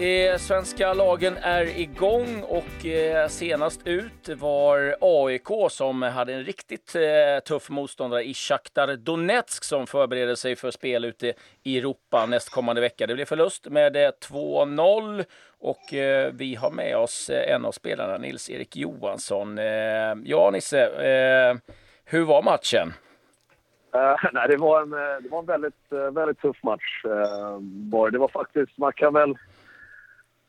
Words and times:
Eh, 0.00 0.36
svenska 0.36 0.92
lagen 0.92 1.36
är 1.42 1.80
igång 1.80 2.42
och 2.42 2.86
eh, 2.86 3.28
senast 3.28 3.86
ut 3.86 4.28
var 4.28 4.96
AIK 5.00 5.70
som 5.70 6.02
hade 6.02 6.34
en 6.34 6.44
riktigt 6.44 6.94
eh, 6.94 7.44
tuff 7.44 7.70
motståndare 7.70 8.24
i 8.24 8.34
Shakhtar 8.34 8.96
Donetsk 8.96 9.64
som 9.64 9.86
förbereder 9.86 10.34
sig 10.34 10.56
för 10.56 10.70
spel 10.70 11.04
ute 11.04 11.32
i 11.62 11.78
Europa 11.78 12.26
nästkommande 12.26 12.80
vecka. 12.80 13.06
Det 13.06 13.14
blev 13.14 13.24
förlust 13.24 13.66
med 13.68 13.96
eh, 13.96 14.10
2-0 14.30 15.24
och 15.58 15.94
eh, 15.94 16.32
vi 16.32 16.54
har 16.54 16.70
med 16.70 16.96
oss 16.96 17.30
eh, 17.30 17.54
en 17.54 17.64
av 17.64 17.72
spelarna, 17.72 18.18
Nils-Erik 18.18 18.76
Johansson. 18.76 19.56
Ja, 20.24 20.50
Nisse, 20.50 20.90
hur 22.04 22.24
var 22.24 22.42
matchen? 22.42 22.92
nej, 24.32 24.48
det 24.48 24.56
var 24.56 24.82
en, 24.82 24.90
det 25.22 25.28
var 25.30 25.38
en 25.38 25.46
väldigt, 25.46 26.12
väldigt 26.12 26.40
tuff 26.40 26.62
match. 26.62 27.02
det 28.12 28.18
var 28.18 28.28
faktiskt, 28.28 28.78
man 28.78 28.92
kan 28.92 29.14
väl 29.14 29.36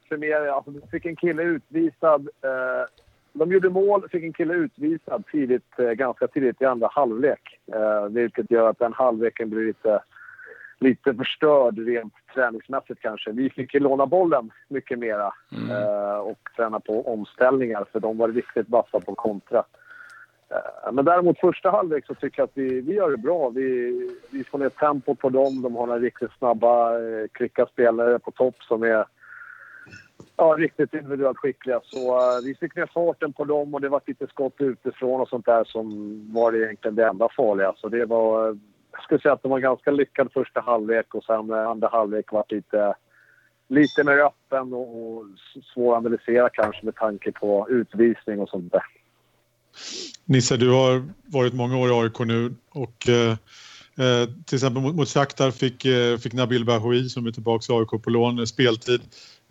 summera, 0.10 0.54
alltså, 0.54 0.72
fick 0.92 1.06
en 1.06 1.16
kille 1.16 1.44
utvisad. 1.44 2.30
Eh, 2.44 2.86
de 3.34 3.52
gjorde 3.52 3.70
mål, 3.70 4.10
fick 4.10 4.24
en 4.24 4.34
kille 4.34 4.54
utvisad 4.54 5.24
tidigt, 5.32 5.80
eh, 5.80 5.92
ganska 5.92 6.28
tidigt 6.28 6.62
i 6.62 6.66
andra 6.66 6.88
halvlek. 6.92 7.60
Eh, 7.74 8.04
vilket 8.04 8.52
gör 8.52 8.70
att 8.70 8.80
den 8.80 8.94
halvleken 8.94 9.50
blir 9.50 9.66
lite, 9.66 10.02
lite 10.80 11.14
förstörd 11.14 11.80
rent 11.80 12.14
träningsmässigt 12.34 13.02
kanske. 13.02 13.32
Vi 13.32 13.50
fick 13.50 13.74
ju 13.74 13.80
låna 13.80 14.06
bollen 14.06 14.52
mycket 14.68 15.00
mera 15.00 15.34
mm. 15.52 15.72
eh, 15.72 16.18
och 16.18 16.40
träna 16.56 16.80
på 16.80 17.14
omställningar 17.14 17.86
för 17.92 18.00
de 18.00 18.18
var 18.18 18.30
riktigt 18.30 18.70
vassa 18.70 19.00
på 19.00 19.16
kontra. 19.16 19.64
Eh, 20.50 20.92
men 20.92 21.06
däremot 21.06 21.40
första 21.40 21.72
halvlek 21.72 22.06
så 22.06 22.16
tycker 22.16 22.42
jag 22.42 22.48
att 22.48 22.58
vi, 22.58 22.82
vi 22.82 22.94
gör 22.94 23.12
det 23.12 23.18
bra. 23.18 23.50
Vi, 23.50 24.10
vi 24.32 24.44
får 24.44 24.58
ner 24.58 24.70
tempo 24.70 25.16
på 25.16 25.30
dem. 25.30 25.62
De 25.62 25.76
har 25.76 25.88
några 25.88 26.00
riktigt 26.00 26.32
snabba, 26.38 27.00
eh, 27.00 27.28
kvicka 27.32 27.66
spelare 27.66 28.20
på 28.20 28.32
topp 28.32 28.56
som 28.64 28.84
är 28.84 29.06
ja, 30.40 30.56
riktigt 30.58 30.94
individuellt 30.94 31.38
skickliga. 31.38 31.80
Så 31.84 32.16
uh, 32.16 32.44
vi 32.44 32.56
fick 32.56 32.76
ner 32.76 32.90
farten 32.94 33.34
på 33.34 33.46
dem 33.46 33.74
och 33.74 33.82
det 33.82 33.90
var 33.90 34.02
lite 34.06 34.28
skott 34.28 34.56
utifrån 34.58 35.22
och 35.22 35.30
sånt 35.30 35.46
där 35.46 35.64
som 35.64 35.88
var 36.34 36.54
egentligen 36.54 36.96
det 36.96 37.08
enda 37.08 37.30
farliga. 37.38 37.74
Så 37.78 37.90
det 37.90 38.06
var, 38.06 38.50
uh, 38.50 38.58
jag 38.92 39.04
skulle 39.04 39.20
säga 39.20 39.34
att 39.34 39.44
det 39.44 39.50
var 39.50 39.58
en 39.58 39.64
ganska 39.64 39.92
lyckad 39.92 40.32
första 40.34 40.62
halvlek 40.62 41.16
och 41.16 41.24
sen 41.24 41.52
uh, 41.52 41.68
andra 41.68 41.88
halvlek 41.88 42.32
var 42.32 42.46
lite, 42.50 42.94
lite 43.68 44.04
mer 44.04 44.18
öppen 44.18 44.74
och, 44.74 45.18
och 45.18 45.26
svår 45.74 45.94
att 45.94 45.98
analysera 45.98 46.50
kanske 46.50 46.86
med 46.86 46.96
tanke 46.96 47.32
på 47.32 47.68
utvisning 47.70 48.40
och 48.40 48.50
sånt 48.50 48.72
där. 48.72 48.84
Nisse, 50.26 50.58
du 50.58 50.70
har 50.70 51.04
varit 51.26 51.54
många 51.54 51.78
år 51.78 51.90
i 51.90 51.94
AIK 51.94 52.20
nu 52.20 52.54
och 52.70 53.10
eh, 53.10 53.32
eh, 54.06 54.30
till 54.46 54.56
exempel 54.56 54.84
mot, 54.84 54.96
mot 54.96 55.10
Shakhtar 55.10 55.52
fick, 55.52 55.86
eh, 55.86 56.18
fick 56.18 56.34
Nabil 56.34 56.66
Bahoui 56.66 57.10
som 57.10 57.26
är 57.26 57.32
tillbaka 57.32 57.74
i 57.74 57.76
AIK 57.76 58.04
på 58.04 58.10
lån 58.10 58.48
speltid. 58.48 59.02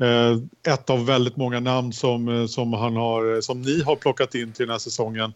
Eh, 0.03 0.73
ett 0.75 0.91
av 0.91 1.07
väldigt 1.07 1.37
många 1.37 1.61
namn 1.61 1.93
som, 1.93 2.29
eh, 2.29 2.47
som, 2.47 2.73
han 2.73 2.97
har, 2.97 3.35
eh, 3.35 3.41
som 3.41 3.63
ni 3.63 3.83
har 3.83 3.97
plockat 3.97 4.35
in 4.35 4.53
till 4.53 4.67
den 4.67 4.73
här 4.73 4.79
säsongen. 4.79 5.33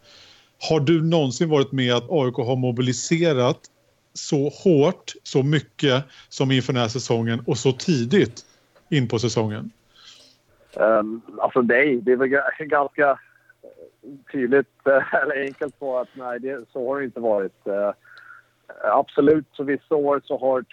Har 0.69 0.79
du 0.79 1.03
någonsin 1.03 1.49
varit 1.49 1.71
med 1.71 1.93
att 1.93 2.11
AIK 2.11 2.35
har 2.35 2.55
mobiliserat 2.55 3.59
så 4.13 4.49
hårt, 4.49 5.13
så 5.23 5.43
mycket 5.43 6.03
som 6.29 6.51
inför 6.51 6.73
den 6.73 6.81
här 6.81 6.89
säsongen 6.89 7.43
och 7.47 7.57
så 7.57 7.71
tidigt 7.71 8.45
in 8.89 9.07
på 9.07 9.19
säsongen? 9.19 9.71
Um, 10.75 11.21
alltså 11.37 11.61
nej, 11.61 12.01
det 12.01 12.11
är 12.11 12.15
väl 12.15 12.27
ganska 12.59 13.19
tydligt 14.31 14.67
eller 15.23 15.41
enkelt 15.41 15.79
på 15.79 15.99
att 15.99 16.09
nej, 16.13 16.39
det, 16.39 16.65
så 16.73 16.89
har 16.89 16.99
det 16.99 17.05
inte 17.05 17.19
varit. 17.19 17.67
Uh, 17.67 17.91
absolut, 18.83 19.45
så 19.51 19.63
vissa 19.63 19.95
år 19.95 20.21
så 20.25 20.39
har 20.39 20.65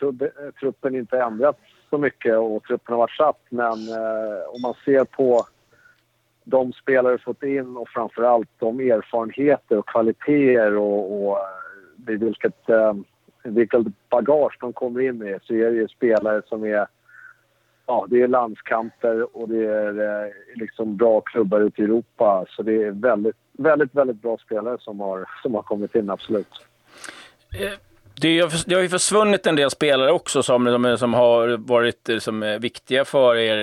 truppen 0.61 0.95
inte 0.95 1.19
ändrats 1.19 1.61
så 1.91 1.99
mycket 1.99 2.39
och 2.39 2.63
truppen 2.65 2.93
har 2.93 2.99
varit 2.99 3.17
satt. 3.17 3.41
Men 3.49 3.89
eh, 3.89 4.55
om 4.55 4.63
man 4.63 4.75
ser 4.85 5.05
på 5.05 5.47
de 6.45 6.73
spelare 6.73 7.13
vi 7.13 7.19
fått 7.19 7.43
in 7.43 7.77
och 7.77 7.89
framförallt 7.89 8.49
de 8.59 8.81
erfarenheter 8.81 9.79
och 9.79 9.89
kvaliteter 9.89 10.77
och, 10.77 11.29
och 11.29 11.39
eh, 11.39 12.19
vilket, 12.19 12.69
eh, 12.69 12.95
vilket 13.43 13.83
bagage 14.09 14.57
de 14.61 14.73
kommer 14.73 15.01
in 15.01 15.19
med 15.19 15.41
så 15.43 15.55
är 15.55 15.71
det 15.71 15.77
ju 15.77 15.89
spelare 15.89 16.43
som 16.47 16.65
är 16.65 16.87
Ja, 17.87 18.07
det 18.11 18.23
är 18.23 18.29
landskamper 18.29 19.37
och 19.37 19.49
det 19.49 19.67
är 19.67 20.25
eh, 20.25 20.33
liksom 20.55 20.97
bra 20.97 21.21
klubbar 21.21 21.61
ute 21.61 21.83
i 21.83 21.85
Europa. 21.85 22.45
Så 22.49 22.63
det 22.63 22.83
är 22.83 22.91
väldigt, 22.91 23.37
väldigt, 23.53 23.95
väldigt 23.95 24.23
bra 24.23 24.39
spelare 24.39 24.77
som 24.81 25.01
har, 25.01 25.29
som 25.43 25.55
har 25.55 25.63
kommit 25.63 25.95
in, 25.95 26.11
absolut. 26.11 26.67
Eh, 27.61 27.90
det, 28.21 28.67
det 28.67 28.75
har 28.75 28.83
ju 28.83 28.89
försvunnit 28.89 29.47
en 29.47 29.57
del 29.57 29.71
spelare 29.71 30.13
också 30.13 30.43
som, 30.43 30.97
som 30.99 31.15
har 31.15 31.57
varit 31.57 32.09
eh, 32.09 32.19
som 32.19 32.59
viktiga 32.61 33.05
för 33.05 33.37
er 33.37 33.57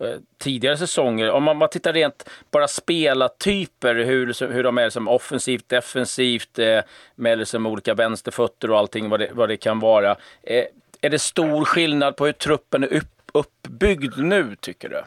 eh, 0.00 0.08
eh, 0.08 0.16
tidigare 0.38 0.76
säsonger. 0.76 1.30
Om 1.30 1.42
man, 1.42 1.56
man 1.56 1.68
tittar 1.68 1.92
rent 1.92 2.30
bara 2.50 2.68
spelartyper, 2.68 3.94
hur, 3.94 4.52
hur 4.52 4.62
de 4.62 4.78
är 4.78 4.90
som 4.90 5.08
offensivt, 5.08 5.68
defensivt, 5.68 6.58
eh, 6.58 6.80
med 7.14 7.38
liksom 7.38 7.66
olika 7.66 7.94
vänsterfötter 7.94 8.70
och 8.70 8.78
allting 8.78 9.08
vad 9.08 9.20
det, 9.20 9.30
vad 9.32 9.48
det 9.48 9.56
kan 9.56 9.80
vara. 9.80 10.10
Eh, 10.42 10.64
är 11.00 11.10
det 11.10 11.18
stor 11.18 11.64
skillnad 11.64 12.16
på 12.16 12.26
hur 12.26 12.32
truppen 12.32 12.82
är 12.82 12.92
upp, 12.92 13.30
uppbyggd 13.32 14.18
nu, 14.18 14.56
tycker 14.60 14.88
du? 14.88 15.02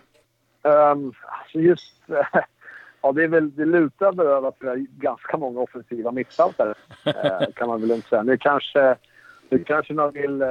Um, 0.69 1.13
just 1.53 1.93
Ja, 3.01 3.11
det, 3.11 3.23
är 3.23 3.27
väl, 3.27 3.55
det 3.55 3.65
lutar 3.65 4.11
väl 4.11 4.45
att 4.45 4.55
vi 4.59 4.67
har 4.67 4.75
ganska 4.77 5.37
många 5.37 5.59
offensiva 5.59 6.11
mittfältare, 6.11 6.73
eh, 7.05 7.47
kan 7.55 7.67
man 7.67 7.79
väl 7.79 7.89
lugnt 7.89 8.07
säga. 8.07 8.23
Nu 8.23 8.37
kanske, 8.37 8.95
nu 9.49 9.63
kanske 9.63 9.93
man 9.93 10.11
vill, 10.11 10.41
eh, 10.41 10.47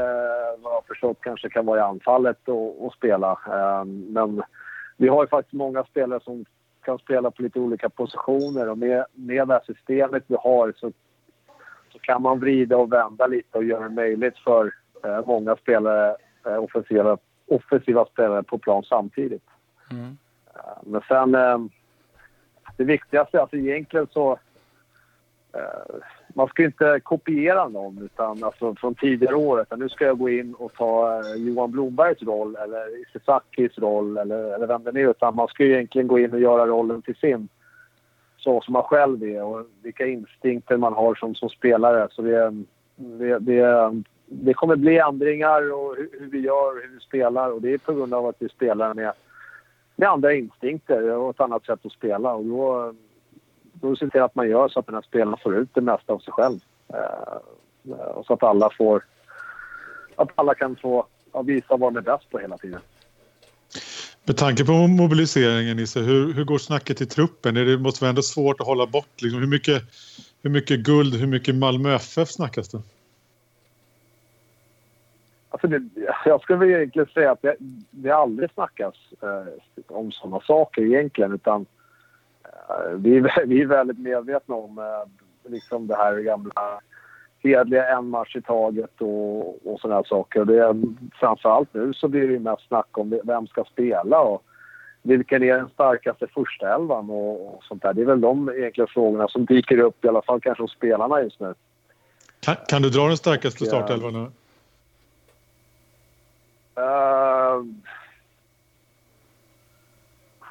vad 0.59 0.75
jag 0.75 0.85
förstått, 0.87 1.19
kanske 1.21 1.49
kan 1.49 1.67
vara 1.67 1.79
i 1.79 1.83
anfallet 1.83 2.49
och, 2.49 2.87
och 2.87 2.93
spela. 2.93 3.31
Eh, 3.47 3.85
men 3.85 4.43
vi 4.97 5.09
har 5.09 5.25
ju 5.25 5.29
faktiskt 5.29 5.53
många 5.53 5.85
spelare 5.85 6.21
som 6.21 6.45
kan 6.85 6.99
spela 6.99 7.31
på 7.31 7.43
lite 7.43 7.61
olika 7.61 7.89
positioner 7.89 8.69
och 8.69 8.79
med, 8.79 9.05
med 9.15 9.49
det 9.49 9.55
här 9.55 9.63
systemet 9.67 10.25
vi 10.27 10.37
har 10.41 10.73
så, 10.77 10.93
så 11.93 11.99
kan 11.99 12.23
man 12.23 12.41
vrida 12.41 12.77
och 12.77 12.93
vända 12.93 13.27
lite 13.27 13.59
och 13.59 13.65
göra 13.65 13.89
det 13.89 13.95
möjligt 13.95 14.39
för 14.39 14.73
eh, 15.05 15.27
många 15.27 15.57
spelare, 15.57 16.17
offensiva, 16.45 17.19
offensiva 17.47 18.05
spelare 18.05 18.43
på 18.43 18.59
plan 18.59 18.83
samtidigt. 18.83 19.45
Mm. 19.91 20.19
Men 20.83 21.01
sen 21.09 21.35
det 22.79 22.85
viktigaste, 22.85 23.41
alltså 23.41 23.57
egentligen 23.57 24.07
så... 24.11 24.39
Eh, 25.53 25.97
man 26.35 26.49
ska 26.49 26.65
inte 26.65 27.01
kopiera 27.01 27.69
någon 27.69 28.03
utan, 28.03 28.45
alltså, 28.45 28.75
från 28.75 28.95
tidigare 28.95 29.35
år. 29.35 29.61
Utan 29.61 29.79
nu 29.79 29.89
ska 29.89 30.05
jag 30.05 30.19
gå 30.19 30.29
in 30.29 30.55
och 30.55 30.73
ta 30.73 31.21
eh, 31.21 31.35
Johan 31.37 31.71
Blombergs 31.71 32.23
roll 32.23 32.57
eller 32.57 33.01
Isesakis 33.03 33.79
roll 33.79 34.17
eller, 34.17 34.55
eller 34.55 34.67
vem 34.67 34.85
det 34.85 34.93
nu 34.93 35.05
är. 35.05 35.11
Utan 35.11 35.35
man 35.35 35.49
ska 35.49 35.65
egentligen 35.65 36.09
gå 36.09 36.19
in 36.19 36.33
och 36.33 36.41
göra 36.41 36.67
rollen 36.67 37.03
till 37.03 37.15
sin. 37.15 37.49
Så 38.37 38.61
som 38.61 38.73
man 38.73 38.83
själv 38.83 39.23
är 39.23 39.43
och 39.43 39.67
vilka 39.83 40.07
instinkter 40.07 40.77
man 40.77 40.93
har 40.93 41.15
som, 41.15 41.35
som 41.35 41.49
spelare. 41.49 42.09
Så 42.11 42.23
det, 42.23 42.65
det, 42.97 43.39
det, 43.39 43.93
det 44.27 44.55
kommer 44.55 44.77
bli 44.77 44.99
ändringar 44.99 45.73
och 45.73 45.97
hur, 45.97 46.11
hur 46.21 46.31
vi 46.31 46.39
gör 46.39 46.77
och 46.77 46.83
hur 46.83 46.95
vi 46.95 47.01
spelar. 47.01 47.51
Och 47.51 47.63
det 47.63 47.73
är 47.73 47.79
på 47.79 47.95
grund 47.95 48.15
av 48.15 48.27
att 48.27 48.37
vi 48.39 48.49
spelar 48.49 48.95
med 48.95 49.13
med 49.99 50.09
andra 50.09 50.35
instinkter 50.35 51.11
och 51.11 51.31
ett 51.31 51.41
annat 51.41 51.65
sätt 51.65 51.87
att 51.87 51.93
spela. 51.93 52.35
Och 52.35 52.45
då, 52.45 52.95
då 53.73 53.97
ser 53.97 54.09
till 54.09 54.23
att 54.23 54.35
man 54.35 54.49
gör 54.49 54.69
så 54.69 54.81
att 54.81 54.87
den 54.87 54.95
här 54.95 55.03
spelaren 55.03 55.39
får 55.43 55.57
ut 55.57 55.69
det 55.75 55.81
mesta 55.81 56.13
av 56.13 56.19
sig 56.19 56.33
själv. 56.33 56.61
Eh, 56.89 57.97
och 58.15 58.27
så 58.27 58.33
att 58.33 58.43
alla 58.43 58.71
får... 58.79 59.05
Att 60.17 60.29
alla 60.35 60.55
kan 60.55 60.77
få 60.77 61.07
ja, 61.33 61.43
visa 61.43 61.77
vad 61.77 61.95
de 61.95 61.97
är 61.99 62.03
bäst 62.03 62.31
på 62.31 62.39
hela 62.39 62.59
tiden. 62.59 62.81
Med 64.25 64.37
tanke 64.37 64.65
på 64.65 64.73
mobiliseringen, 64.73 65.77
Nisse, 65.77 66.01
hur, 66.01 66.33
hur 66.33 66.45
går 66.45 66.59
snacket 66.59 67.01
i 67.01 67.07
truppen? 67.07 67.55
Det 67.55 67.79
måste 67.79 68.05
vara 68.05 68.09
ändå 68.09 68.23
svårt 68.23 68.61
att 68.61 68.67
hålla 68.67 68.87
bort. 68.87 69.23
Liksom, 69.23 69.41
hur, 69.41 69.47
mycket, 69.47 69.83
hur 70.43 70.51
mycket 70.51 70.81
guld, 70.81 71.15
hur 71.15 71.27
mycket 71.27 71.55
Malmö 71.55 71.95
FF 71.95 72.29
snackas 72.29 72.69
det? 72.69 72.83
Alltså 75.51 75.67
det, 75.67 75.83
jag 76.25 76.41
skulle 76.41 76.59
väl 76.59 76.69
egentligen 76.69 77.09
säga 77.09 77.33
att 77.33 77.43
det, 77.43 77.57
det 77.91 78.11
aldrig 78.11 78.51
snackas 78.51 78.95
eh, 79.23 79.97
om 79.97 80.13
sådana 80.13 80.41
saker 80.41 80.83
egentligen 80.83 81.33
utan 81.33 81.67
eh, 82.45 82.93
vi, 82.97 83.21
vi 83.47 83.63
är 83.63 83.67
väldigt 83.67 83.99
medvetna 83.99 84.55
om 84.55 84.79
eh, 84.79 85.51
liksom 85.51 85.87
det 85.87 85.97
här 85.97 86.17
gamla 86.19 86.81
hedliga 87.43 87.89
en 87.97 88.09
match 88.09 88.37
i 88.37 88.43
taget 88.43 89.01
och, 89.01 89.67
och 89.67 89.81
sådana 89.81 90.05
saker. 90.05 90.41
Och 90.41 90.47
det, 90.47 90.75
framförallt 91.21 91.75
nu 91.75 91.95
så 91.95 92.09
blir 92.09 92.29
det 92.29 92.39
mest 92.39 92.67
snack 92.69 92.99
om 92.99 93.21
vem 93.25 93.47
ska 93.47 93.65
spela 93.65 94.21
och 94.21 94.43
vilken 95.03 95.43
är 95.43 95.55
den 95.55 95.69
starkaste 95.69 96.27
första 96.27 96.75
elvan 96.75 97.11
och, 97.11 97.55
och 97.55 97.65
sånt 97.65 97.83
där. 97.83 97.95
Det 97.95 98.01
är 98.01 98.07
väl 98.07 98.21
de 98.21 98.49
egentligen 98.49 98.89
frågorna 98.89 99.29
som 99.29 99.45
dyker 99.45 99.79
upp 99.79 100.05
i 100.05 100.09
alla 100.09 100.23
fall 100.23 100.41
kanske 100.41 100.63
hos 100.63 100.73
spelarna 100.73 101.23
just 101.23 101.41
nu. 101.41 101.55
Kan, 102.41 102.57
kan 102.69 102.83
du 102.83 102.91
dra 102.91 103.07
den 103.07 103.17
starkaste 103.17 103.65
startelvan 103.65 104.13
nu? 104.13 104.31
Uh, 106.79 107.65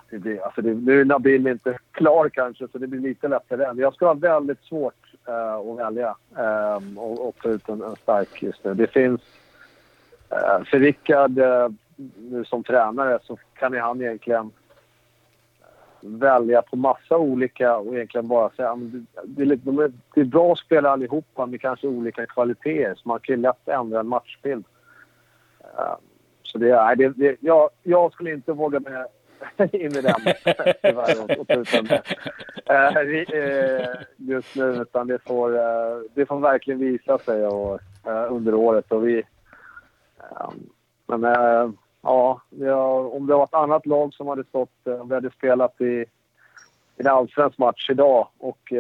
det 0.10 0.20
blir, 0.20 0.46
alltså 0.46 0.62
det, 0.62 0.74
nu 0.74 1.02
är 1.02 1.06
Nabil 1.06 1.48
inte 1.48 1.78
klar 1.92 2.30
kanske, 2.30 2.68
så 2.68 2.78
det 2.78 2.88
blir 2.88 3.00
lite 3.00 3.28
lättare 3.28 3.64
än. 3.64 3.78
Jag 3.78 3.94
ska 3.94 4.06
ha 4.06 4.14
väldigt 4.14 4.64
svårt 4.64 5.14
uh, 5.30 5.54
att 5.54 5.78
välja 5.78 6.16
um, 6.30 6.98
och, 6.98 7.28
och 7.28 7.36
ta 7.42 7.50
ut 7.50 7.70
en, 7.70 7.82
en, 7.82 7.96
stark 7.96 8.44
just 8.44 8.64
nu. 8.64 8.74
Det 8.74 8.88
finns... 8.88 9.22
Uh, 10.32 10.66
för 10.66 10.80
Rickard 10.80 11.40
uh, 11.40 11.70
nu 12.16 12.46
som 12.46 12.64
tränare 12.64 13.20
så 13.24 13.38
kan 13.54 13.74
ju 13.74 13.80
han 13.80 14.02
egentligen 14.02 14.52
välja 16.02 16.62
på 16.62 16.76
massa 16.76 17.18
olika 17.18 17.78
och 17.78 17.96
egentligen 17.96 18.28
bara 18.28 18.50
säga 18.50 18.72
att 18.72 18.80
det, 19.26 19.42
är, 19.44 19.56
de 19.56 19.80
är, 19.80 19.92
det 20.14 20.22
är 20.22 20.26
bra 20.26 20.56
spelare 20.56 20.94
allihopa 20.94 21.46
med 21.46 21.62
kanske 21.62 21.88
olika 21.88 22.26
kvaliteter 22.26 22.96
så 22.96 23.10
man 23.10 23.20
kan 23.20 23.36
ju 23.36 23.42
lätt 23.42 23.68
ändra 23.68 24.00
en 24.00 24.08
matchbild. 24.08 24.66
Ehm, 25.62 25.96
så 26.48 26.58
det, 26.58 26.76
nej, 26.76 26.96
det, 26.96 27.10
det, 27.10 27.38
jag, 27.40 27.70
jag 27.84 28.14
skulle 28.14 28.32
inte 28.32 28.52
våga 28.52 28.80
mig 28.80 28.94
in 29.72 29.96
i 29.98 30.02
den 30.02 30.16
tyvärr 30.82 31.24
och, 31.24 31.30
och. 31.40 31.50
Uh, 32.70 33.96
just 34.18 34.56
nu 34.56 34.64
utan 34.64 35.08
det 35.08 35.20
får, 35.20 35.52
uh, 35.52 36.02
det 36.14 36.26
får 36.26 36.40
verkligen 36.40 36.80
visa 36.80 37.18
sig 37.18 37.48
och, 37.48 37.80
under 38.30 38.54
året. 38.54 38.92
Och 38.92 39.08
vi, 39.08 39.24
ehm, 40.20 40.70
men 41.06 41.24
ja, 42.02 42.42
om 43.12 43.28
det 43.28 43.34
var 43.34 43.44
ett 43.44 43.54
annat 43.54 43.86
lag 43.86 44.14
som 44.14 44.28
hade 44.28 44.44
stått, 44.44 44.88
om 44.88 45.10
vi 45.10 45.16
hade 45.16 45.32
spelat 45.32 45.82
i, 45.82 45.86
i 45.86 46.06
en 46.98 47.08
allsvensk 47.08 47.58
match 47.58 47.90
idag 47.90 48.28
och 48.38 48.74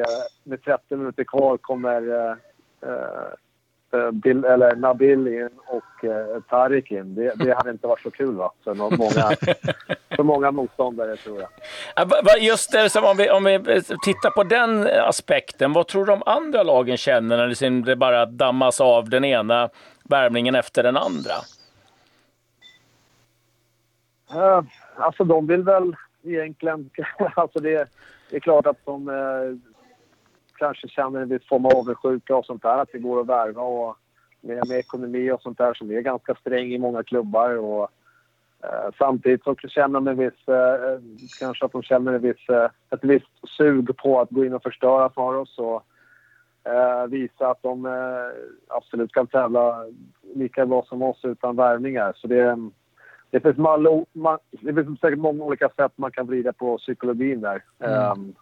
med 0.43 0.63
30 0.63 0.95
minuter 0.95 1.23
kvar 1.23 1.57
kommer 1.57 2.37
Eh, 2.81 3.33
Bill, 4.11 4.45
eller 4.45 4.75
Nabil 4.75 5.27
in 5.27 5.49
och 5.65 6.05
eh, 6.05 6.41
Tarik 6.49 6.91
in. 6.91 7.15
Det, 7.15 7.33
det 7.35 7.53
hade 7.53 7.71
inte 7.71 7.87
varit 7.87 8.01
så 8.01 8.11
kul 8.11 8.35
va? 8.35 8.51
För, 8.63 8.73
många, 8.75 9.55
för 10.15 10.23
många 10.23 10.51
motståndare 10.51 11.15
tror 11.15 11.41
jag. 11.41 12.41
Just 12.41 12.71
det, 12.71 12.89
som 12.89 13.05
om, 13.05 13.17
vi, 13.17 13.29
om 13.29 13.43
vi 13.43 13.81
tittar 14.03 14.29
på 14.29 14.43
den 14.43 14.87
aspekten. 14.87 15.73
Vad 15.73 15.87
tror 15.87 16.05
du 16.05 16.11
de 16.11 16.23
andra 16.25 16.63
lagen 16.63 16.97
känner 16.97 17.37
när 17.37 17.85
det 17.85 17.95
bara 17.95 18.25
dammas 18.25 18.81
av 18.81 19.09
den 19.09 19.25
ena 19.25 19.69
värmningen 20.03 20.55
efter 20.55 20.83
den 20.83 20.97
andra? 20.97 21.33
Uh, 24.35 24.61
alltså 24.95 25.23
de 25.23 25.47
vill 25.47 25.63
väl 25.63 25.95
egentligen... 26.23 26.89
alltså 27.35 27.59
det, 27.59 27.89
det 28.29 28.35
är 28.35 28.39
klart 28.39 28.65
att 28.65 28.85
de 28.85 29.09
uh, 29.09 29.57
kanske 30.57 30.87
känner 30.87 31.21
en 31.21 31.29
viss 31.29 31.47
form 31.47 31.65
av 31.65 31.77
avundsjuka 31.77 32.35
och 32.35 32.45
sånt 32.45 32.61
där. 32.61 32.77
Att 32.77 32.89
det 32.91 32.99
går 32.99 33.21
att 33.21 33.27
värva 33.27 33.61
och 33.61 33.97
med, 34.41 34.67
med 34.67 34.79
ekonomi 34.79 35.31
och 35.31 35.41
sånt 35.41 35.57
där 35.57 35.73
som 35.73 35.91
är 35.91 36.01
ganska 36.01 36.35
sträng 36.35 36.73
i 36.73 36.77
många 36.77 37.03
klubbar. 37.03 37.57
Och, 37.57 37.89
eh, 38.63 38.89
samtidigt 38.97 39.43
så 39.43 39.55
känner 39.55 39.93
de 39.99 40.07
en 40.07 40.17
viss, 40.17 40.47
eh, 40.47 40.99
kanske 41.39 41.65
att 41.65 41.71
de 41.71 41.83
känner 41.83 42.13
en 42.13 42.21
viss, 42.21 42.49
eh, 42.49 42.69
ett 42.89 43.03
visst 43.03 43.49
sug 43.57 43.97
på 43.97 44.21
att 44.21 44.29
gå 44.29 44.45
in 44.45 44.53
och 44.53 44.63
förstöra 44.63 45.09
för 45.09 45.35
oss 45.35 45.57
och 45.57 45.83
eh, 46.71 47.07
visa 47.07 47.47
att 47.51 47.61
de 47.61 47.85
eh, 47.85 48.31
absolut 48.67 49.13
kan 49.13 49.27
tävla 49.27 49.85
lika 50.35 50.65
bra 50.65 50.85
som 50.85 51.01
oss 51.01 51.25
utan 51.25 51.55
värvningar. 51.55 52.13
Så 52.15 52.27
det, 52.27 52.57
det 53.29 53.39
finns, 53.39 53.57
mallo, 53.57 54.05
man, 54.13 54.37
det 54.51 54.73
finns 54.73 54.99
säkert 54.99 55.19
många 55.19 55.43
olika 55.43 55.69
sätt 55.69 55.91
man 55.95 56.11
kan 56.11 56.27
vrida 56.27 56.53
på 56.53 56.77
psykologin 56.77 57.41
där. 57.41 57.63
Mm. 57.79 58.11
Um, 58.11 58.35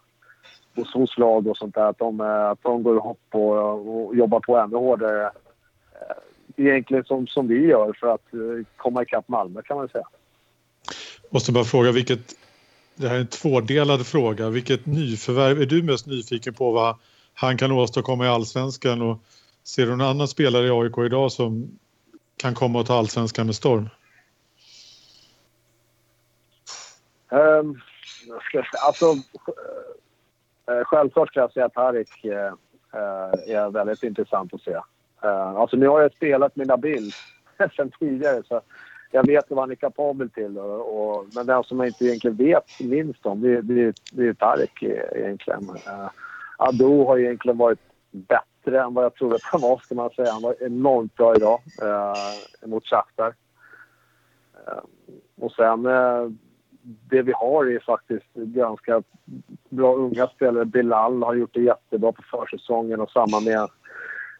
hos, 0.76 0.94
hos 0.94 1.18
lag 1.18 1.46
och 1.46 1.56
sånt 1.56 1.74
där. 1.74 1.88
Att 1.88 1.98
de, 1.98 2.20
eh, 2.20 2.50
att 2.50 2.62
de 2.62 2.82
går 2.82 2.96
ihop 2.96 3.20
och, 3.30 4.06
och 4.06 4.16
jobbar 4.16 4.40
på 4.40 4.56
ännu 4.56 4.76
hårdare. 4.76 5.24
Eh, 5.26 6.16
egentligen 6.56 7.04
som, 7.04 7.26
som 7.26 7.48
vi 7.48 7.66
gör 7.66 7.92
för 8.00 8.06
att 8.14 8.34
eh, 8.34 8.66
komma 8.76 9.02
ikapp 9.02 9.28
Malmö 9.28 9.62
kan 9.62 9.76
man 9.76 9.88
säga. 9.88 10.04
Måste 11.30 11.52
bara 11.52 11.64
fråga 11.64 11.92
vilket, 11.92 12.34
det 12.94 13.08
här 13.08 13.16
är 13.16 13.20
en 13.20 13.26
tvådelad 13.26 14.06
fråga. 14.06 14.48
Vilket 14.48 14.86
nyförvärv 14.86 15.60
är 15.60 15.66
du 15.66 15.82
mest 15.82 16.06
nyfiken 16.06 16.54
på 16.54 16.72
vad 16.72 16.96
han 17.34 17.56
kan 17.56 17.72
åstadkomma 17.72 18.26
i 18.26 18.28
allsvenskan 18.28 19.02
och 19.02 19.18
ser 19.64 19.86
du 19.86 19.90
någon 19.96 20.06
annan 20.06 20.28
spelare 20.28 20.66
i 20.66 20.70
AIK 20.70 20.98
idag 20.98 21.32
som 21.32 21.78
kan 22.36 22.54
komma 22.54 22.78
och 22.78 22.86
ta 22.86 22.98
allsvenskan 22.98 23.46
med 23.46 23.54
storm? 23.54 23.88
Um, 27.28 27.80
alltså, 28.86 29.14
Eh, 30.70 30.84
självklart 30.84 31.28
ska 31.28 31.40
jag 31.40 31.52
säga 31.52 31.66
att 31.66 31.76
Harik 31.76 32.24
eh, 32.24 32.52
eh, 32.92 33.56
är 33.56 33.70
väldigt 33.70 34.02
intressant 34.02 34.54
att 34.54 34.60
se. 34.60 34.76
Eh, 35.22 35.48
alltså 35.48 35.76
nu 35.76 35.88
har 35.88 36.00
jag 36.00 36.12
spelat 36.12 36.56
med 36.56 36.66
Nabil 36.66 37.10
sen 37.76 37.90
tidigare 37.98 38.42
så 38.42 38.60
jag 39.10 39.26
vet 39.26 39.50
vad 39.50 39.58
han 39.58 39.70
är 39.70 39.74
kapabel 39.74 40.30
till. 40.30 40.58
Och, 40.58 41.16
och, 41.16 41.26
men 41.34 41.46
den 41.46 41.64
som 41.64 41.78
jag 41.78 41.88
inte 41.88 42.04
egentligen 42.04 42.36
vet 42.36 42.80
minst 42.80 43.26
om 43.26 43.40
det, 43.40 43.62
det, 43.62 43.96
det 44.12 44.28
är 44.28 44.34
Tarik 44.34 44.82
e-, 44.82 45.10
egentligen. 45.14 45.70
Uh, 45.70 46.08
Ado 46.56 47.04
har 47.06 47.18
egentligen 47.18 47.58
varit 47.58 47.80
bättre 48.10 48.82
än 48.82 48.94
vad 48.94 49.04
jag 49.04 49.14
trodde 49.14 49.34
att 49.34 49.42
han 49.42 49.60
var, 49.60 49.78
ska 49.78 49.94
man 49.94 50.10
säga. 50.10 50.32
Han 50.32 50.42
var 50.42 50.56
enormt 50.60 51.14
bra 51.14 51.36
idag 51.36 51.60
uh, 51.82 52.68
mot 52.68 52.86
Shakhtar. 52.86 53.34
Uh, 54.68 54.84
och 55.40 55.52
sen 55.52 55.86
uh, 55.86 56.30
det 56.86 57.22
vi 57.22 57.32
har 57.32 57.66
är 57.66 57.78
faktiskt 57.78 58.34
ganska 58.34 59.02
bra 59.68 59.94
unga 59.94 60.26
spelare. 60.26 60.64
Bilal 60.64 61.22
har 61.22 61.34
gjort 61.34 61.54
det 61.54 61.60
jättebra 61.60 62.12
på 62.12 62.22
försäsongen 62.22 63.00
och 63.00 63.10
samma 63.10 63.40
med 63.40 63.68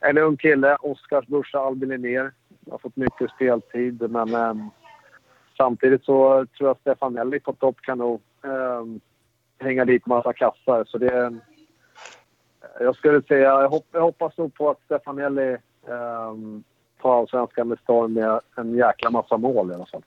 en 0.01 0.19
ung 0.19 0.37
kille, 0.37 0.77
Oskars 0.77 1.27
brorsa 1.27 1.59
Albin 1.59 1.89
Linnér. 1.89 2.33
Har 2.71 2.79
fått 2.79 2.97
mycket 2.97 3.31
speltid 3.31 4.11
men 4.11 4.35
eh, 4.35 4.55
samtidigt 5.57 6.05
så 6.05 6.47
tror 6.59 6.69
jag 6.69 6.79
Stefanelli 6.79 7.41
på 7.41 7.53
topp 7.53 7.81
kan 7.81 7.99
nog 7.99 8.21
eh, 8.45 8.85
hänga 9.59 9.85
dit 9.85 10.07
massa 10.07 10.33
kassar. 10.33 10.85
Så 10.85 10.99
det, 10.99 11.41
jag 12.81 12.97
skulle 12.97 13.23
säga, 13.23 13.49
jag, 13.49 13.69
hopp, 13.69 13.87
jag 13.93 14.01
hoppas 14.01 14.39
nog 14.39 14.55
på 14.55 14.71
att 14.71 14.81
Stefanelli 14.85 15.53
eh, 15.87 16.35
tar 17.03 17.19
allsvenskan 17.19 17.69
med 17.69 17.79
storm 17.79 18.13
med 18.13 18.41
en 18.57 18.75
jäkla 18.77 19.11
massa 19.11 19.37
mål 19.37 19.71
i 19.71 19.75
alla 19.75 19.87
fall. 19.87 20.03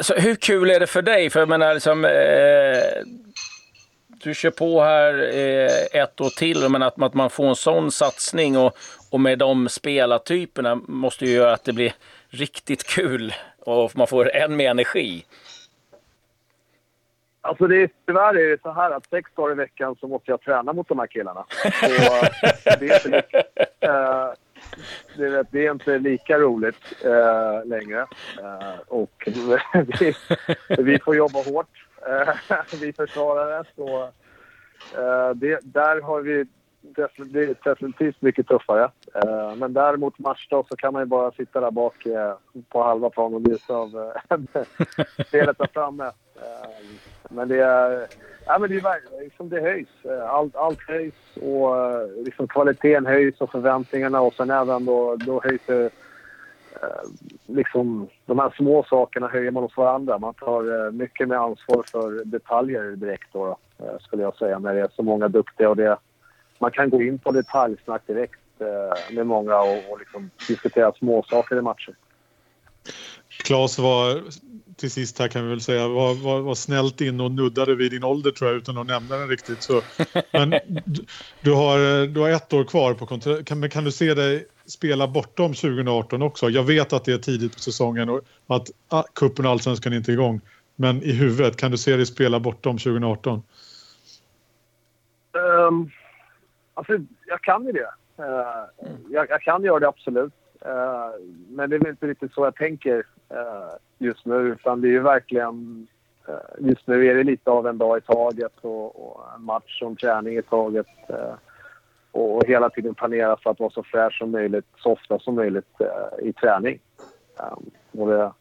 Så 0.00 0.14
hur 0.14 0.34
kul 0.34 0.70
är 0.70 0.80
det 0.80 0.86
för 0.86 1.02
dig? 1.02 1.30
För 1.30 1.40
jag 1.40 1.48
menar, 1.48 1.74
liksom, 1.74 2.04
eh, 2.04 2.10
du 4.08 4.34
kör 4.34 4.50
på 4.50 4.82
här 4.82 5.14
eh, 5.34 6.02
ett 6.02 6.20
år 6.20 6.38
till, 6.38 6.68
men 6.68 6.82
att, 6.82 7.02
att 7.02 7.14
man 7.14 7.30
får 7.30 7.48
en 7.48 7.56
sån 7.56 7.90
satsning 7.90 8.56
och, 8.56 8.76
och 9.10 9.20
med 9.20 9.38
de 9.38 9.68
spelartyperna 9.68 10.74
måste 10.74 11.26
ju 11.26 11.32
göra 11.32 11.52
att 11.52 11.64
det 11.64 11.72
blir 11.72 11.92
riktigt 12.28 12.84
kul 12.84 13.34
och 13.58 13.96
man 13.96 14.06
får 14.06 14.36
än 14.36 14.56
mer 14.56 14.70
energi. 14.70 15.24
Alltså 17.40 17.66
det 17.66 17.82
är, 17.82 17.90
tyvärr 18.06 18.38
är 18.38 18.50
det 18.50 18.62
så 18.62 18.72
här 18.72 18.90
att 18.90 19.06
sex 19.10 19.30
dagar 19.34 19.52
i 19.52 19.54
veckan 19.54 19.96
så 20.00 20.08
måste 20.08 20.30
jag 20.30 20.40
träna 20.40 20.72
mot 20.72 20.88
de 20.88 20.98
här 20.98 21.06
killarna. 21.06 21.44
Så, 21.80 21.86
det, 22.80 22.88
är 22.88 23.06
inte, 23.06 23.16
uh, 23.86 24.32
det, 25.16 25.46
det, 25.50 25.66
är 25.66 25.72
inte 25.72 25.98
lika 25.98 26.38
roligt 26.38 27.04
uh, 27.04 27.66
längre. 27.66 28.00
Uh, 28.40 28.78
och 28.86 29.28
vi, 30.00 30.14
vi, 30.68 30.98
får 30.98 31.16
jobba 31.16 31.42
hårt, 31.42 31.86
eh, 32.06 32.56
vi 32.80 32.92
försvarare. 32.92 33.64
Så, 33.76 34.12
det, 35.34 35.60
där 35.62 36.00
har 36.00 36.20
vi 36.20 36.46
det 36.94 37.42
är 37.42 37.54
definitivt 37.64 38.22
mycket 38.22 38.46
tuffare. 38.46 38.90
Eh, 39.14 39.54
men 39.56 39.72
däremot 39.72 40.18
matchdag 40.18 40.66
så 40.68 40.76
kan 40.76 40.92
man 40.92 41.02
ju 41.02 41.06
bara 41.06 41.30
sitta 41.30 41.60
där 41.60 41.70
bak 41.70 42.06
eh, 42.06 42.34
på 42.68 42.82
halva 42.82 43.10
plan 43.10 43.34
och 43.34 43.42
njuta 43.42 43.74
av 43.74 44.12
eh, 44.30 44.38
spelet 45.26 45.58
där 45.58 45.68
framme. 45.72 46.10
Men 47.30 47.48
det 47.48 47.58
är, 47.58 48.06
ja, 48.46 48.58
men 48.58 48.70
det, 48.70 48.76
är 48.76 49.24
liksom 49.24 49.48
det 49.48 49.60
höjs. 49.60 49.88
Allt, 50.28 50.56
allt 50.56 50.80
höjs 50.88 51.14
och 51.42 51.74
liksom 52.24 52.48
kvaliteten 52.48 53.06
höjs 53.06 53.40
och 53.40 53.50
förväntningarna 53.50 54.20
och 54.20 54.34
sen 54.34 54.50
även 54.50 54.84
då, 54.84 55.16
då 55.16 55.40
höjs 55.44 55.60
det 55.66 55.90
liksom 57.46 58.08
de 58.26 58.38
här 58.38 58.54
små 58.56 58.82
sakerna 58.82 59.28
höjer 59.28 59.50
man 59.50 59.62
hos 59.62 59.76
varandra. 59.76 60.18
Man 60.18 60.34
tar 60.34 60.90
mycket 60.90 61.28
mer 61.28 61.36
ansvar 61.36 61.82
för 61.86 62.24
detaljer 62.24 62.82
direkt 62.82 63.32
då, 63.32 63.56
skulle 64.00 64.22
jag 64.22 64.36
säga, 64.36 64.58
när 64.58 64.74
det 64.74 64.80
är 64.80 64.90
så 64.96 65.02
många 65.02 65.28
duktiga 65.28 65.68
och 65.68 65.76
det, 65.76 65.98
man 66.60 66.70
kan 66.70 66.90
gå 66.90 67.02
in 67.02 67.18
på 67.18 67.30
detaljsnack 67.30 68.02
direkt 68.06 68.40
med 69.10 69.26
många 69.26 69.56
och, 69.56 69.92
och 69.92 69.98
liksom 69.98 70.30
diskutera 70.48 70.92
småsaker 70.92 71.58
i 71.58 71.62
matcher. 71.62 71.94
Klas 73.44 73.78
var 73.78 74.22
till 74.76 74.90
sist 74.90 75.18
här 75.18 75.28
kan 75.28 75.44
vi 75.44 75.50
väl 75.50 75.60
säga 75.60 75.88
var, 75.88 76.14
var, 76.14 76.40
var 76.40 76.54
snällt 76.54 77.00
in 77.00 77.20
och 77.20 77.30
nuddade 77.30 77.74
vid 77.74 77.90
din 77.90 78.04
ålder 78.04 78.30
tror 78.30 78.50
jag 78.50 78.58
utan 78.58 78.78
att 78.78 78.86
nämna 78.86 79.16
den 79.16 79.28
riktigt. 79.28 79.62
Så, 79.62 79.82
men 80.32 80.50
du, 80.50 81.04
du, 81.40 81.54
har, 81.54 82.06
du 82.06 82.20
har 82.20 82.28
ett 82.28 82.52
år 82.52 82.64
kvar 82.64 82.94
på 82.94 83.06
kontrakt. 83.06 83.48
Kan, 83.48 83.70
kan 83.70 83.84
du 83.84 83.92
se 83.92 84.14
dig 84.14 84.46
spela 84.66 85.08
bortom 85.08 85.54
2018 85.54 86.22
också? 86.22 86.50
Jag 86.50 86.62
vet 86.62 86.92
att 86.92 87.04
det 87.04 87.12
är 87.12 87.18
tidigt 87.18 87.54
på 87.54 87.60
säsongen 87.60 88.08
och 88.08 88.20
att 88.46 88.70
ah, 88.88 89.02
kuppen 89.02 89.46
och 89.46 89.50
allsvenskan 89.50 89.92
är 89.92 89.96
inte 89.96 90.12
igång. 90.12 90.40
Men 90.76 91.02
i 91.02 91.12
huvudet, 91.12 91.56
kan 91.56 91.70
du 91.70 91.76
se 91.78 91.96
dig 91.96 92.06
spela 92.06 92.40
bortom 92.40 92.78
2018? 92.78 93.32
Um, 93.32 93.42
ehm, 95.40 95.90
alltså, 96.78 96.98
jag 97.26 97.40
kan 97.40 97.66
ju 97.66 97.72
det. 97.72 97.90
Uh, 98.20 98.90
jag, 99.10 99.30
jag, 99.30 99.42
kan 99.42 99.64
göra 99.64 99.78
det 99.78 99.88
absolut. 99.88 100.32
Uh, 100.66 101.26
men 101.48 101.70
det 101.70 101.76
är 101.76 101.80
väl 101.80 101.90
inte 101.90 102.06
riktigt 102.06 102.32
så 102.32 102.44
jag 102.44 102.56
tänker 102.56 102.96
uh, 103.32 103.74
just 103.98 104.26
nu. 104.26 104.34
Utan 104.34 104.80
det 104.80 104.88
är 104.88 104.92
ju 104.92 105.02
verkligen... 105.02 105.86
Uh, 106.28 106.68
just 106.68 106.86
nu 106.86 107.06
är 107.06 107.14
det 107.14 107.24
lite 107.24 107.50
av 107.50 107.66
en 107.66 107.78
dag 107.78 107.98
i 107.98 108.00
taget 108.00 108.52
och, 108.60 109.12
och 109.12 109.24
en 109.36 109.44
match 109.44 109.82
och 109.82 109.90
en 109.90 109.96
träning 109.96 110.38
i 110.38 110.42
taget. 110.42 110.86
Och, 112.12 112.36
och, 112.36 112.44
hela 112.46 112.70
tiden 112.70 112.94
planera 112.94 113.36
för 113.36 113.50
att 113.50 113.60
vara 113.60 113.70
så 113.70 113.82
fräsch 113.82 114.18
som 114.18 114.30
möjligt, 114.30 114.66
så 114.76 114.92
ofta 114.92 115.18
som 115.18 115.34
möjligt 115.34 115.80
i 116.22 116.32
träning. 116.32 116.78
Um, 117.36 117.70
och 118.00 118.08
det, 118.08 118.32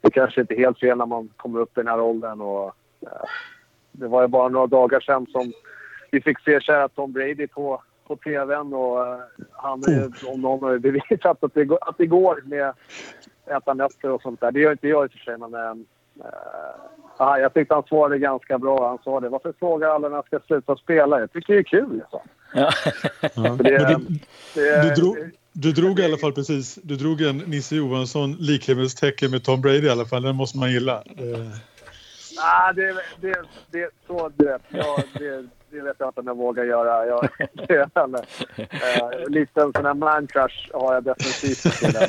det 0.00 0.10
kanske 0.10 0.40
inte 0.40 0.54
är 0.54 0.58
helt 0.58 0.78
fel 0.78 0.98
när 0.98 1.06
man 1.06 1.28
kommer 1.36 1.60
upp 1.60 1.78
i 1.78 1.80
den 1.80 1.88
här 1.88 2.00
åldern. 2.00 2.40
Och, 2.40 2.74
det 3.92 4.08
var 4.08 4.22
ju 4.22 4.28
bara 4.28 4.48
några 4.48 4.66
dagar 4.66 5.00
sedan 5.00 5.26
som 5.26 5.52
vi 6.10 6.20
fick 6.20 6.40
se 6.40 6.60
kära 6.60 6.88
Tom 6.88 7.12
Brady 7.12 7.46
på, 7.46 7.82
på 8.06 8.16
tvn. 8.16 8.74
Och, 8.74 8.98
han 9.52 9.82
är, 9.82 10.30
om 10.32 10.40
någon 10.40 10.62
har 10.62 10.78
bevisat 10.78 11.44
att 11.44 11.54
det, 11.54 11.78
att 11.80 11.98
det 11.98 12.06
går 12.06 12.42
med 12.44 12.72
äta 13.46 13.74
nötter 13.74 14.10
och 14.10 14.22
sånt 14.22 14.40
där. 14.40 14.52
Det 14.52 14.60
gör 14.60 14.72
inte 14.72 14.88
jag 14.88 15.04
i 15.04 15.08
och 15.08 15.12
för 15.12 15.18
sig, 15.18 15.38
men 15.38 15.54
äh, 17.18 17.40
jag 17.40 17.54
tyckte 17.54 17.74
han 17.74 17.82
svarade 17.82 18.18
ganska 18.18 18.58
bra. 18.58 18.88
Han 18.88 18.98
sa 19.04 19.20
det. 19.20 19.28
Varför 19.28 19.54
frågar 19.58 19.88
alla 19.88 20.08
när 20.08 20.16
jag 20.16 20.26
ska 20.26 20.40
sluta 20.40 20.76
spela? 20.76 21.20
Jag 21.20 21.32
tycker 21.32 21.54
det 21.54 21.60
är 21.60 21.62
kul. 21.62 22.02
Så. 22.10 22.22
Ja. 22.54 22.70
Det, 23.58 23.78
det, 23.78 24.00
det, 24.54 24.82
du, 24.82 24.94
drog, 24.94 25.16
du 25.52 25.72
drog 25.72 26.00
i 26.00 26.04
alla 26.04 26.16
fall 26.16 26.32
precis, 26.32 26.78
du 26.82 26.96
drog 26.96 27.20
en 27.20 27.36
Nisse 27.36 27.76
Johansson 27.76 28.32
likhetstecken 28.32 29.30
med 29.30 29.44
Tom 29.44 29.60
Brady 29.60 29.86
i 29.86 29.90
alla 29.90 30.04
fall. 30.04 30.22
Den 30.22 30.36
måste 30.36 30.58
man 30.58 30.72
gilla. 30.72 31.02
Ah, 32.38 32.72
det, 32.72 32.96
det, 33.20 33.42
det, 33.70 33.90
så, 34.06 34.30
det, 34.36 34.58
ja, 34.68 35.02
det, 35.18 35.46
det 35.70 35.80
vet 35.80 35.96
jag 35.98 36.08
inte 36.08 36.20
om 36.20 36.26
jag 36.26 36.36
vågar 36.36 36.64
göra. 36.64 37.06
Jag, 37.06 37.28
det, 37.68 37.90
äh, 38.56 39.28
lite 39.28 39.62
sån 39.72 39.86
här 39.86 39.94
man 39.94 40.28
har 40.72 40.94
jag 40.94 41.04
definitivt 41.04 41.78
till 41.78 41.92
den. 41.92 42.02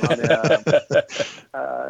äh, 1.61 1.89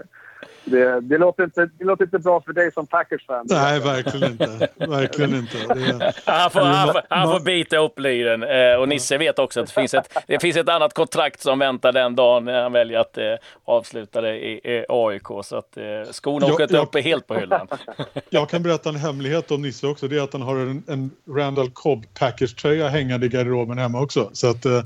det, 0.71 1.01
det, 1.01 1.17
låter 1.17 1.43
inte, 1.43 1.69
det 1.77 1.86
låter 1.86 2.03
inte 2.03 2.19
bra 2.19 2.41
för 2.41 2.53
dig 2.53 2.71
som 2.71 2.88
Packers-fan. 2.88 3.45
Nej, 3.50 3.79
verkligen 3.79 4.31
inte. 4.31 4.67
Verkligen 4.75 5.36
inte. 5.36 5.57
Det, 5.57 6.13
han, 6.25 6.51
får, 6.51 6.59
han, 6.59 6.88
får, 6.88 7.01
han 7.09 7.31
får 7.31 7.39
bita 7.39 7.77
upp 7.77 8.00
liren. 8.00 8.43
Eh, 8.43 8.79
och 8.79 8.89
Nisse 8.89 9.17
vet 9.17 9.39
också 9.39 9.59
att 9.59 9.67
det 9.67 9.74
finns, 9.74 9.93
ett, 9.93 10.17
det 10.27 10.39
finns 10.39 10.57
ett 10.57 10.69
annat 10.69 10.93
kontrakt 10.93 11.41
som 11.41 11.59
väntar 11.59 11.91
den 11.91 12.15
dagen 12.15 12.45
när 12.45 12.62
han 12.62 12.71
väljer 12.71 13.00
att 13.00 13.17
eh, 13.17 13.24
avsluta 13.65 14.21
det 14.21 14.36
i, 14.36 14.51
i 14.51 14.86
AIK. 14.89 15.27
Så 15.43 15.55
att 15.57 15.77
eh, 15.77 15.83
skorna 16.12 16.45
åker 16.45 16.63
inte 16.63 16.77
upp 16.77 16.95
helt 17.03 17.27
på 17.27 17.36
hyllan. 17.36 17.67
Jag 18.29 18.50
kan 18.50 18.63
berätta 18.63 18.89
en 18.89 18.95
hemlighet 18.95 19.51
om 19.51 19.62
Nisse 19.62 19.88
också. 19.88 20.07
Det 20.07 20.17
är 20.17 20.24
att 20.24 20.33
han 20.33 20.41
har 20.41 20.55
en, 20.55 20.83
en 20.88 21.12
Randall 21.29 21.69
Cobb 21.69 22.05
Packers-tröja 22.19 22.88
hängande 22.88 23.25
i 23.25 23.29
garderoben 23.29 23.77
hemma 23.77 24.01
också. 24.01 24.29
Så 24.33 24.50
att, 24.50 24.65
eh, 24.65 24.81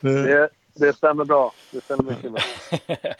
det, 0.00 0.48
det 0.74 0.92
stämmer 0.92 1.24
bra. 1.24 1.52
Det 1.70 1.80
stämmer 1.80 2.02
mycket 2.02 2.32
bra. 2.32 2.42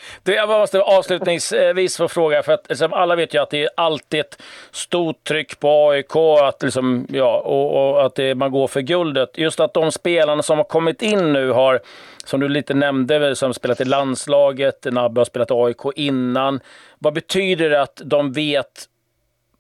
du, 0.23 0.35
jag 0.35 0.49
måste 0.49 0.83
avslutningsvis 0.83 1.97
få 1.97 2.09
fråga, 2.09 2.43
för 2.43 2.53
att 2.53 2.67
liksom, 2.69 2.93
alla 2.93 3.17
vet 3.17 3.35
ju 3.35 3.43
att 3.43 3.51
det 3.51 3.63
är 3.63 3.71
alltid 3.77 4.21
ett 4.21 4.43
stort 4.71 5.25
tryck 5.25 5.61
på 5.61 5.91
AIK 5.91 6.17
att 6.17 6.63
liksom, 6.63 7.07
ja, 7.11 7.41
och, 7.41 7.91
och 7.91 8.07
att 8.07 8.15
det, 8.15 8.35
man 8.35 8.51
går 8.51 8.69
för 8.69 8.81
guldet. 8.81 9.39
Just 9.39 9.61
att 9.61 9.75
de 9.75 9.93
spelarna 9.93 10.43
som 10.43 10.59
har 10.59 10.65
kommit 10.65 11.03
in 11.03 11.33
nu 11.33 11.51
har, 11.51 11.81
som 12.25 12.41
du 12.41 12.49
lite 12.49 12.75
nämnde, 12.75 13.37
som 13.37 13.55
spelat 13.55 13.81
i 13.81 13.85
landslaget, 13.85 14.85
Nabbe 14.85 15.21
har 15.21 15.25
spelat 15.25 15.51
AIK 15.51 15.81
innan. 15.97 16.61
Vad 16.99 17.15
betyder 17.15 17.71
det 17.71 17.83
att 17.83 18.03
de 18.05 18.33
vet 18.33 18.89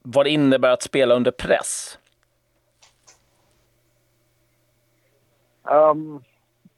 vad 0.02 0.26
det 0.26 0.30
innebär 0.30 0.70
att 0.70 0.82
spela 0.82 1.14
under 1.14 1.30
press? 1.30 1.98
Um 5.64 6.24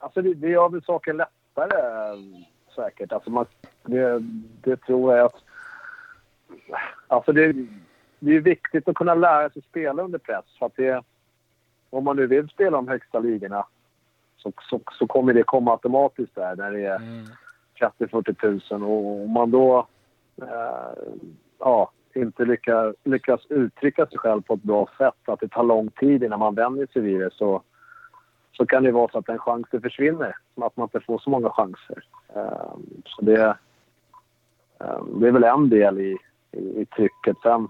Alltså 0.04 0.22
det, 0.22 0.34
det 0.34 0.48
gör 0.48 0.68
väl 0.68 0.82
saken 0.82 1.16
lättare 1.16 2.16
säkert. 2.74 3.12
Alltså 3.12 3.30
man, 3.30 3.46
det, 3.82 4.18
det 4.62 4.76
tror 4.76 5.16
jag 5.16 5.26
att... 5.26 5.42
Alltså 7.08 7.32
det, 7.32 7.52
det 8.18 8.36
är 8.36 8.40
viktigt 8.40 8.88
att 8.88 8.94
kunna 8.94 9.14
lära 9.14 9.50
sig 9.50 9.62
spela 9.62 10.02
under 10.02 10.18
press. 10.18 10.44
För 10.58 10.66
att 10.66 10.76
det, 10.76 11.02
om 11.90 12.04
man 12.04 12.16
nu 12.16 12.26
vill 12.26 12.48
spela 12.48 12.76
de 12.76 12.88
högsta 12.88 13.18
ligorna 13.18 13.66
så, 14.36 14.52
så, 14.70 14.80
så 14.98 15.06
kommer 15.06 15.34
det 15.34 15.42
komma 15.42 15.70
automatiskt 15.70 16.34
där 16.34 16.56
när 16.56 16.72
det 16.72 16.84
är 16.84 16.96
mm. 16.96 17.24
30-40 17.98 18.78
000. 18.78 18.82
Och 18.90 19.24
om 19.24 19.30
man 19.30 19.50
då 19.50 19.86
eh, 20.42 21.02
ja, 21.58 21.90
inte 22.14 22.44
lyckas, 22.44 22.94
lyckas 23.04 23.46
uttrycka 23.48 24.06
sig 24.06 24.18
själv 24.18 24.42
på 24.42 24.54
ett 24.54 24.62
bra 24.62 24.88
sätt, 24.98 25.28
att 25.28 25.40
det 25.40 25.48
tar 25.48 25.64
lång 25.64 25.88
tid 25.88 26.22
innan 26.22 26.38
man 26.38 26.54
vänjer 26.54 26.86
sig 26.86 27.02
vid 27.02 27.20
det 27.20 27.30
så 27.32 27.62
så 28.56 28.66
kan 28.66 28.82
det 28.82 28.92
vara 28.92 29.08
så 29.08 29.18
att 29.18 29.28
en 29.28 29.38
chans 29.38 29.66
försvinner. 29.82 30.36
Att 30.56 30.76
man 30.76 30.84
inte 30.84 31.00
får 31.00 31.18
så 31.18 31.30
många 31.30 31.50
chanser. 31.50 32.04
Ehm, 32.36 33.02
så 33.06 33.24
det, 33.24 33.56
ehm, 34.80 35.20
det 35.20 35.28
är 35.28 35.32
väl 35.32 35.44
en 35.44 35.68
del 35.68 35.98
i, 35.98 36.18
i, 36.52 36.80
i 36.80 36.86
trycket. 36.86 37.36
Sen, 37.42 37.68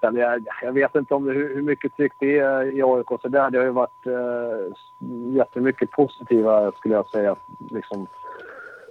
sen 0.00 0.16
jag, 0.16 0.44
jag 0.62 0.72
vet 0.72 0.94
inte 0.94 1.14
om 1.14 1.24
det, 1.24 1.32
hur, 1.32 1.54
hur 1.54 1.62
mycket 1.62 1.96
tryck 1.96 2.12
det 2.20 2.38
är 2.38 2.62
i 2.62 2.82
AIK. 2.82 3.20
Så 3.22 3.28
där, 3.28 3.50
det 3.50 3.58
har 3.58 3.64
ju 3.64 3.70
varit 3.70 4.06
eh, 4.06 4.72
jättemycket 5.36 5.90
positiva, 5.90 6.72
skulle 6.72 6.94
jag 6.94 7.10
säga, 7.10 7.36
liksom, 7.70 8.06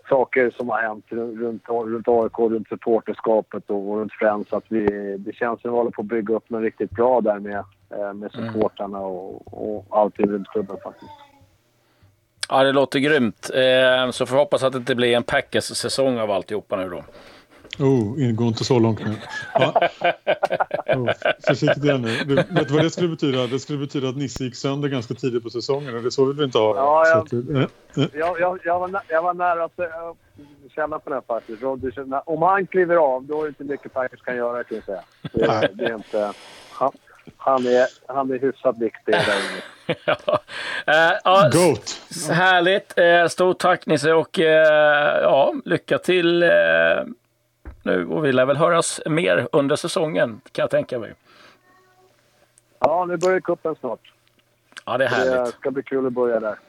saker 0.10 0.54
som 0.58 0.70
har 0.70 0.82
hänt 0.82 1.06
runt, 1.10 1.70
runt 1.70 2.08
AIK, 2.08 2.39
runt 2.39 2.68
supporterskapet 2.68 3.70
och, 3.70 3.89
och 3.89 3.98
runt 3.98 4.13
Friends. 4.13 4.54
Att 4.54 4.66
vi, 4.68 4.86
det 5.18 5.36
känns 5.36 5.62
som 5.62 5.70
att 5.70 5.74
vi 5.74 5.78
håller 5.78 5.92
på 5.92 6.01
att 6.01 6.08
bygga 6.08 6.36
upp 6.36 6.50
något 6.50 6.62
riktigt 6.62 6.92
bra 6.92 7.22
där 7.22 7.39
med 7.39 7.63
Eh, 7.92 8.13
med 8.13 8.36
mm. 8.36 8.54
supportrarna 8.54 9.00
och, 9.00 9.42
och 9.54 9.86
allting 9.89 10.28
runt 10.28 10.48
klubben 10.48 10.78
faktiskt. 10.84 11.12
Ja, 12.50 12.63
det 12.63 12.72
låter 12.72 13.00
grymt. 13.00 13.50
Eh, 13.54 14.12
så 14.12 14.25
får 14.25 14.36
vi 14.36 14.39
hoppas 14.39 14.63
att 14.63 14.74
det 14.74 14.78
inte 14.78 14.96
blir 14.96 15.16
en 15.16 15.24
Packers-säsong 15.24 16.20
av 16.20 16.32
alltihopa 16.32 16.75
nu 16.75 16.89
då. 16.89 17.04
Oh, 17.80 18.32
gå 18.32 18.44
inte 18.44 18.64
så 18.64 18.80
långt 18.80 19.00
nu. 19.06 19.16
Ja. 19.54 19.90
Oh, 20.96 21.12
försiktigt 21.48 21.84
igen 21.84 22.02
nu. 22.02 22.18
Du, 22.26 22.36
vet 22.36 22.68
du 22.68 22.74
vad 22.74 22.84
det 22.84 22.90
skulle 22.90 23.08
betyda? 23.08 23.48
Det 23.48 23.60
skulle 23.60 23.80
betyda 23.80 24.10
att 24.10 24.18
Nisse 24.18 24.44
gick 24.44 24.56
sönder 24.56 24.90
ganska 24.90 25.14
tidigt 25.14 25.44
på 25.44 25.50
säsongen 25.50 25.96
och 25.96 26.04
det 26.04 26.12
så 26.12 26.26
vill 26.26 26.36
vi 26.36 26.44
inte 26.44 26.58
ha. 26.58 26.76
Ja, 26.76 27.08
jag, 27.08 27.18
att, 27.18 27.34
äh, 27.34 27.62
äh. 27.62 28.10
Jag, 28.20 28.40
jag, 28.40 28.60
jag, 28.64 28.80
var, 28.80 29.02
jag 29.08 29.24
var 29.24 29.34
nära 29.34 29.64
att 29.64 29.80
känna 30.76 31.00
på 31.00 31.10
den 31.10 31.22
faktiskt. 31.28 31.64
Om 32.26 32.42
han 32.42 32.68
kliver 32.68 32.96
av, 32.96 33.24
då 33.24 33.40
är 33.40 33.44
det 33.44 33.50
inte 33.50 33.64
mycket 33.64 33.94
Packers 33.94 34.22
kan 34.22 34.36
göra 34.36 34.64
kan 34.64 34.78
jag 34.78 34.86
säga. 34.86 35.04
Det, 35.34 35.70
det 35.74 35.86
är 35.86 35.96
inte... 35.96 36.34
Ja 36.80 36.94
han 37.38 37.68
är, 37.68 37.88
han 38.08 38.32
är 38.32 38.40
hyfsat 38.40 38.78
viktig 38.78 39.14
där 39.14 39.22
inne. 39.22 39.96
ja. 40.06 40.40
Uh, 41.26 41.50
Goat. 41.50 42.02
Härligt. 42.32 43.00
Uh, 43.00 43.28
stort 43.28 43.60
tack 43.60 43.86
Nisse 43.86 44.14
och 44.14 44.40
uh, 44.40 44.46
ja, 44.46 45.54
lycka 45.66 45.98
till 45.98 46.44
nu. 47.89 48.05
Och 48.05 48.25
vi 48.25 48.31
lär 48.31 48.46
väl 48.46 48.58
höras 48.58 49.01
mer 49.05 49.48
under 49.51 49.75
säsongen 49.75 50.41
kan 50.51 50.63
jag 50.63 50.69
tänka 50.69 51.00
mig. 51.00 51.13
Ja, 52.79 53.05
nu 53.05 53.17
börjar 53.17 53.39
kuppen 53.39 53.75
snart. 53.79 54.13
Ja, 54.86 54.98
det 54.98 55.05
är 55.05 55.10
härligt. 55.10 55.46
Det 55.46 55.60
ska 55.60 55.72
bli 55.72 55.84
kul 55.84 56.08
att 56.08 56.13
börja 56.13 56.39
där. 56.39 56.60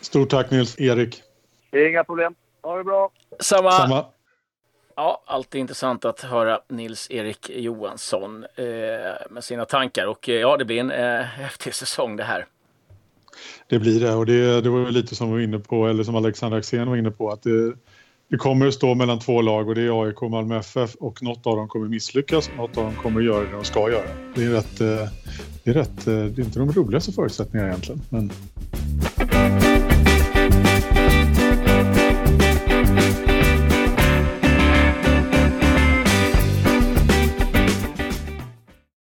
Stort 0.00 0.30
tack 0.30 0.50
Nils. 0.50 0.80
Erik. 0.80 1.22
Inga 1.72 2.04
problem. 2.04 2.34
Ha 2.62 2.76
det 2.76 2.84
bra. 2.84 3.10
Samma. 3.40 3.70
Samma. 3.70 4.04
Ja, 4.94 5.22
alltid 5.26 5.60
intressant 5.60 6.04
att 6.04 6.20
höra 6.20 6.60
Nils-Erik 6.68 7.50
Johansson 7.50 8.44
eh, 8.54 8.64
med 9.30 9.44
sina 9.44 9.64
tankar 9.64 10.06
och 10.06 10.28
eh, 10.28 10.34
ja, 10.34 10.56
det 10.56 10.64
blir 10.64 10.80
en 10.80 10.90
eh, 10.90 11.20
häftig 11.20 11.74
säsong 11.74 12.16
det 12.16 12.24
här. 12.24 12.46
Det 13.68 13.78
blir 13.78 14.00
det 14.00 14.14
och 14.14 14.26
det, 14.26 14.60
det 14.60 14.68
var 14.68 14.90
lite 14.90 15.14
som 15.14 15.26
vi 15.28 15.32
var 15.32 15.40
inne 15.40 15.58
på, 15.58 15.86
eller 15.86 16.04
som 16.04 16.16
Alexander 16.16 16.58
Axén 16.58 16.88
var 16.88 16.96
inne 16.96 17.10
på, 17.10 17.30
att 17.30 17.42
det, 17.42 17.72
det 18.28 18.36
kommer 18.36 18.66
att 18.66 18.74
stå 18.74 18.94
mellan 18.94 19.18
två 19.18 19.42
lag 19.42 19.68
och 19.68 19.74
det 19.74 19.82
är 19.82 20.04
AIK 20.04 20.22
och 20.22 20.30
Malmö 20.30 20.58
FF 20.58 20.94
och 20.94 21.22
något 21.22 21.46
av 21.46 21.56
dem 21.56 21.68
kommer 21.68 21.88
misslyckas 21.88 22.48
och 22.48 22.56
något 22.56 22.76
av 22.76 22.84
dem 22.84 22.94
kommer 23.02 23.20
göra 23.20 23.44
det 23.44 23.52
de 23.52 23.64
ska 23.64 23.90
göra. 23.90 24.08
Det 24.34 24.44
är 24.44 24.50
rätt, 24.50 24.80
eh, 24.80 25.08
det 25.64 25.70
är 25.70 25.74
rätt, 25.74 26.06
eh, 26.06 26.14
det 26.14 26.40
är 26.42 26.44
inte 26.44 26.58
de 26.58 26.72
roligaste 26.72 27.12
förutsättningarna 27.12 27.68
egentligen, 27.68 28.02
men 28.08 28.30